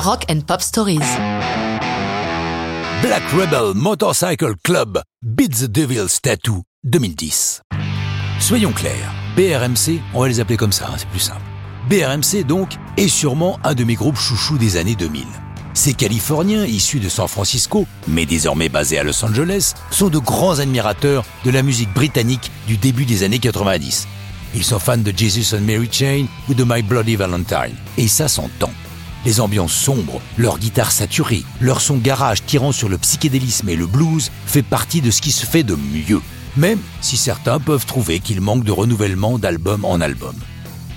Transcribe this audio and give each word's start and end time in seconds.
Rock 0.00 0.26
and 0.30 0.42
Pop 0.46 0.62
Stories. 0.62 1.00
Black 3.02 3.22
Rebel 3.32 3.74
Motorcycle 3.74 4.54
Club 4.62 5.02
Beat 5.22 5.50
the 5.50 5.64
Devil's 5.64 6.20
Tattoo 6.22 6.62
2010. 6.84 7.62
Soyons 8.38 8.72
clairs, 8.72 9.12
BRMC, 9.36 10.00
on 10.14 10.20
va 10.20 10.28
les 10.28 10.38
appeler 10.38 10.56
comme 10.56 10.70
ça, 10.70 10.86
hein, 10.88 10.94
c'est 10.96 11.08
plus 11.08 11.18
simple. 11.18 11.42
BRMC 11.90 12.44
donc 12.46 12.76
est 12.96 13.08
sûrement 13.08 13.58
un 13.64 13.74
de 13.74 13.82
mes 13.82 13.96
groupes 13.96 14.16
chouchous 14.16 14.56
des 14.56 14.76
années 14.76 14.94
2000. 14.94 15.24
Ces 15.74 15.94
Californiens, 15.94 16.64
issus 16.64 17.00
de 17.00 17.08
San 17.08 17.26
Francisco, 17.26 17.84
mais 18.06 18.24
désormais 18.24 18.68
basés 18.68 18.98
à 18.98 19.02
Los 19.02 19.24
Angeles, 19.24 19.74
sont 19.90 20.10
de 20.10 20.18
grands 20.18 20.60
admirateurs 20.60 21.24
de 21.44 21.50
la 21.50 21.62
musique 21.62 21.92
britannique 21.92 22.52
du 22.68 22.76
début 22.76 23.04
des 23.04 23.24
années 23.24 23.40
90. 23.40 24.06
Ils 24.54 24.64
sont 24.64 24.78
fans 24.78 24.96
de 24.96 25.12
Jesus 25.14 25.56
and 25.56 25.62
Mary 25.62 25.88
Chain 25.90 26.26
ou 26.48 26.54
de 26.54 26.64
My 26.64 26.82
Bloody 26.82 27.16
Valentine, 27.16 27.74
et 27.96 28.06
ça 28.06 28.28
s'entend. 28.28 28.70
Les 29.28 29.40
ambiances 29.40 29.74
sombres, 29.74 30.22
leur 30.38 30.58
guitare 30.58 30.90
saturée, 30.90 31.42
leur 31.60 31.82
son 31.82 31.98
garage 31.98 32.42
tirant 32.46 32.72
sur 32.72 32.88
le 32.88 32.96
psychédélisme 32.96 33.68
et 33.68 33.76
le 33.76 33.86
blues 33.86 34.30
fait 34.46 34.62
partie 34.62 35.02
de 35.02 35.10
ce 35.10 35.20
qui 35.20 35.32
se 35.32 35.44
fait 35.44 35.64
de 35.64 35.74
mieux, 35.74 36.22
même 36.56 36.78
si 37.02 37.18
certains 37.18 37.60
peuvent 37.60 37.84
trouver 37.84 38.20
qu'il 38.20 38.40
manque 38.40 38.64
de 38.64 38.72
renouvellement 38.72 39.38
d'album 39.38 39.84
en 39.84 40.00
album. 40.00 40.34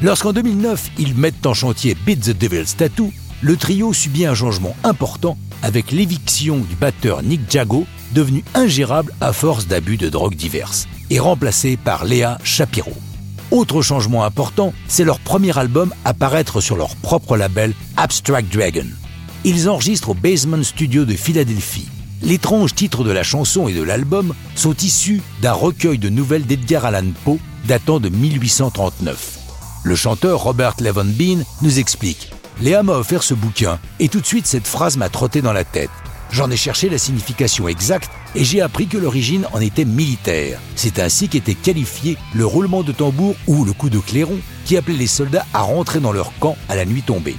Lorsqu'en 0.00 0.32
2009, 0.32 0.92
ils 0.98 1.14
mettent 1.14 1.44
en 1.44 1.52
chantier 1.52 1.94
Beat 2.06 2.22
the 2.22 2.30
Devil's 2.30 2.74
Tattoo, 2.78 3.12
le 3.42 3.58
trio 3.58 3.92
subit 3.92 4.24
un 4.24 4.34
changement 4.34 4.74
important 4.84 5.36
avec 5.60 5.92
l'éviction 5.92 6.60
du 6.60 6.76
batteur 6.76 7.22
Nick 7.22 7.42
Jago, 7.50 7.84
devenu 8.12 8.42
ingérable 8.54 9.12
à 9.20 9.34
force 9.34 9.66
d'abus 9.66 9.98
de 9.98 10.08
drogues 10.08 10.34
diverses, 10.34 10.88
et 11.10 11.20
remplacé 11.20 11.76
par 11.76 12.06
Léa 12.06 12.38
Shapiro. 12.42 12.94
Autre 13.54 13.82
changement 13.82 14.24
important, 14.24 14.74
c'est 14.88 15.04
leur 15.04 15.20
premier 15.20 15.56
album 15.56 15.94
à 16.04 16.12
paraître 16.12 16.60
sur 16.60 16.74
leur 16.74 16.96
propre 16.96 17.36
label 17.36 17.72
Abstract 17.96 18.52
Dragon. 18.52 18.86
Ils 19.44 19.68
enregistrent 19.68 20.08
au 20.08 20.14
Basement 20.14 20.64
Studio 20.64 21.04
de 21.04 21.14
Philadelphie. 21.14 21.88
L'étrange 22.20 22.74
titre 22.74 23.04
de 23.04 23.12
la 23.12 23.22
chanson 23.22 23.68
et 23.68 23.72
de 23.72 23.84
l'album 23.84 24.34
sont 24.56 24.74
issus 24.74 25.22
d'un 25.40 25.52
recueil 25.52 25.98
de 25.98 26.08
nouvelles 26.08 26.46
d'Edgar 26.46 26.84
Allan 26.84 27.12
Poe 27.24 27.38
datant 27.68 28.00
de 28.00 28.08
1839. 28.08 29.38
Le 29.84 29.94
chanteur 29.94 30.42
Robert 30.42 30.74
Levon 30.80 31.04
Bean 31.04 31.44
nous 31.62 31.78
explique 31.78 32.32
Léa 32.60 32.82
m'a 32.82 32.94
offert 32.94 33.22
ce 33.22 33.34
bouquin 33.34 33.78
et 34.00 34.08
tout 34.08 34.20
de 34.20 34.26
suite 34.26 34.48
cette 34.48 34.66
phrase 34.66 34.96
m'a 34.96 35.10
trotté 35.10 35.42
dans 35.42 35.52
la 35.52 35.62
tête. 35.62 35.90
J'en 36.34 36.50
ai 36.50 36.56
cherché 36.56 36.88
la 36.88 36.98
signification 36.98 37.68
exacte 37.68 38.10
et 38.34 38.42
j'ai 38.42 38.60
appris 38.60 38.88
que 38.88 38.98
l'origine 38.98 39.46
en 39.52 39.60
était 39.60 39.84
militaire. 39.84 40.58
C'est 40.74 40.98
ainsi 40.98 41.28
qu'était 41.28 41.54
qualifié 41.54 42.16
le 42.34 42.44
roulement 42.44 42.82
de 42.82 42.90
tambour 42.90 43.36
ou 43.46 43.64
le 43.64 43.72
coup 43.72 43.88
de 43.88 44.00
clairon 44.00 44.38
qui 44.64 44.76
appelait 44.76 44.96
les 44.96 45.06
soldats 45.06 45.46
à 45.54 45.60
rentrer 45.60 46.00
dans 46.00 46.10
leur 46.10 46.36
camp 46.40 46.56
à 46.68 46.74
la 46.74 46.86
nuit 46.86 47.02
tombée. 47.02 47.36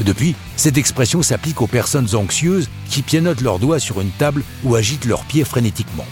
Depuis, 0.00 0.36
cette 0.54 0.78
expression 0.78 1.22
s'applique 1.22 1.60
aux 1.60 1.66
personnes 1.66 2.14
anxieuses 2.14 2.68
qui 2.88 3.02
pianotent 3.02 3.40
leurs 3.40 3.58
doigts 3.58 3.80
sur 3.80 4.00
une 4.00 4.10
table 4.10 4.44
ou 4.62 4.76
agitent 4.76 5.06
leurs 5.06 5.24
pieds 5.24 5.42
frénétiquement. 5.42 6.06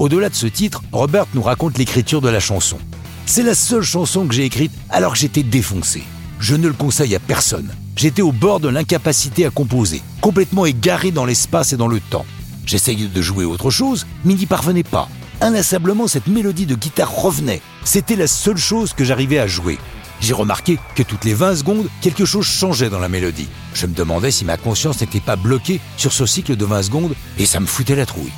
Au-delà 0.00 0.28
de 0.28 0.34
ce 0.34 0.48
titre, 0.48 0.82
Robert 0.90 1.26
nous 1.34 1.42
raconte 1.42 1.78
l'écriture 1.78 2.20
de 2.20 2.30
la 2.30 2.40
chanson. 2.40 2.78
C'est 3.26 3.44
la 3.44 3.54
seule 3.54 3.82
chanson 3.82 4.26
que 4.26 4.34
j'ai 4.34 4.44
écrite 4.44 4.72
alors 4.88 5.12
que 5.12 5.20
j'étais 5.20 5.44
défoncé. 5.44 6.02
Je 6.40 6.56
ne 6.56 6.66
le 6.66 6.74
conseille 6.74 7.14
à 7.14 7.20
personne. 7.20 7.70
J'étais 8.00 8.22
au 8.22 8.32
bord 8.32 8.60
de 8.60 8.68
l'incapacité 8.70 9.44
à 9.44 9.50
composer, 9.50 10.00
complètement 10.22 10.64
égaré 10.64 11.10
dans 11.10 11.26
l'espace 11.26 11.74
et 11.74 11.76
dans 11.76 11.86
le 11.86 12.00
temps. 12.00 12.24
J'essayais 12.64 13.08
de 13.08 13.20
jouer 13.20 13.44
autre 13.44 13.68
chose, 13.68 14.06
mais 14.24 14.32
n'y 14.32 14.46
parvenais 14.46 14.84
pas. 14.84 15.06
Inlassablement, 15.42 16.08
cette 16.08 16.26
mélodie 16.26 16.64
de 16.64 16.74
guitare 16.74 17.14
revenait. 17.14 17.60
C'était 17.84 18.16
la 18.16 18.26
seule 18.26 18.56
chose 18.56 18.94
que 18.94 19.04
j'arrivais 19.04 19.38
à 19.38 19.46
jouer. 19.46 19.76
J'ai 20.22 20.32
remarqué 20.32 20.78
que 20.94 21.02
toutes 21.02 21.26
les 21.26 21.34
20 21.34 21.56
secondes, 21.56 21.88
quelque 22.00 22.24
chose 22.24 22.46
changeait 22.46 22.88
dans 22.88 23.00
la 23.00 23.10
mélodie. 23.10 23.50
Je 23.74 23.84
me 23.84 23.92
demandais 23.92 24.30
si 24.30 24.46
ma 24.46 24.56
conscience 24.56 25.02
n'était 25.02 25.20
pas 25.20 25.36
bloquée 25.36 25.78
sur 25.98 26.14
ce 26.14 26.24
cycle 26.24 26.56
de 26.56 26.64
20 26.64 26.84
secondes 26.84 27.14
et 27.36 27.44
ça 27.44 27.60
me 27.60 27.66
foutait 27.66 27.96
la 27.96 28.06
trouille. 28.06 28.32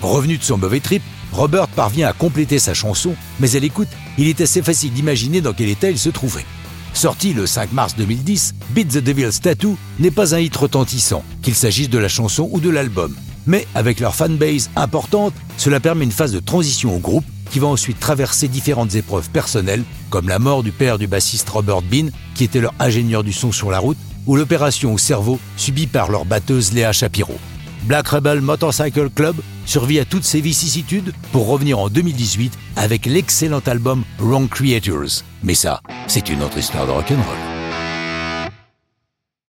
Revenu 0.00 0.38
de 0.38 0.42
son 0.42 0.56
mauvais 0.56 0.80
trip, 0.80 1.02
Robert 1.32 1.68
parvient 1.68 2.08
à 2.08 2.14
compléter 2.14 2.58
sa 2.58 2.72
chanson, 2.72 3.14
mais 3.40 3.56
à 3.56 3.58
l'écoute, 3.58 3.88
il 4.16 4.28
est 4.28 4.40
assez 4.40 4.62
facile 4.62 4.94
d'imaginer 4.94 5.42
dans 5.42 5.52
quel 5.52 5.68
état 5.68 5.90
il 5.90 5.98
se 5.98 6.08
trouvait. 6.08 6.46
Sorti 6.94 7.32
le 7.32 7.46
5 7.46 7.72
mars 7.72 7.94
2010, 7.96 8.54
Beat 8.70 8.88
the 8.88 8.98
Devil's 8.98 9.40
Tattoo 9.40 9.76
n'est 9.98 10.10
pas 10.10 10.34
un 10.34 10.38
hit 10.38 10.54
retentissant, 10.54 11.24
qu'il 11.42 11.54
s'agisse 11.54 11.88
de 11.88 11.98
la 11.98 12.08
chanson 12.08 12.48
ou 12.52 12.60
de 12.60 12.70
l'album. 12.70 13.14
Mais 13.46 13.66
avec 13.74 13.98
leur 13.98 14.14
fanbase 14.14 14.70
importante, 14.76 15.34
cela 15.56 15.80
permet 15.80 16.04
une 16.04 16.12
phase 16.12 16.32
de 16.32 16.38
transition 16.38 16.94
au 16.94 16.98
groupe 16.98 17.24
qui 17.50 17.58
va 17.58 17.66
ensuite 17.66 17.98
traverser 17.98 18.48
différentes 18.48 18.94
épreuves 18.94 19.30
personnelles, 19.30 19.84
comme 20.10 20.28
la 20.28 20.38
mort 20.38 20.62
du 20.62 20.72
père 20.72 20.98
du 20.98 21.06
bassiste 21.06 21.48
Robert 21.48 21.82
Bean, 21.82 22.08
qui 22.34 22.44
était 22.44 22.60
leur 22.60 22.74
ingénieur 22.78 23.24
du 23.24 23.32
son 23.32 23.52
sur 23.52 23.70
la 23.70 23.78
route, 23.78 23.98
ou 24.26 24.36
l'opération 24.36 24.94
au 24.94 24.98
cerveau 24.98 25.38
subie 25.56 25.86
par 25.86 26.10
leur 26.10 26.24
batteuse 26.24 26.72
Léa 26.72 26.92
Shapiro. 26.92 27.38
Black 27.84 28.08
Rebel 28.08 28.40
Motorcycle 28.40 29.10
Club 29.10 29.36
survit 29.66 29.98
à 29.98 30.04
toutes 30.04 30.24
ces 30.24 30.40
vicissitudes 30.40 31.12
pour 31.32 31.48
revenir 31.48 31.78
en 31.78 31.88
2018 31.88 32.56
avec 32.76 33.06
l'excellent 33.06 33.62
album 33.66 34.04
Wrong 34.18 34.48
Creators. 34.48 35.22
Mais 35.42 35.54
ça, 35.54 35.80
c'est 36.06 36.28
une 36.28 36.42
autre 36.42 36.58
histoire 36.58 36.86
de 36.86 36.92
rock'n'roll. 36.92 37.51